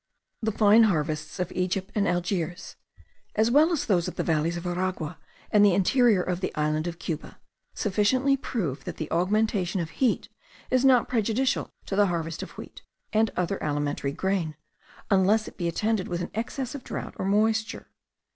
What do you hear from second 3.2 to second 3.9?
as well as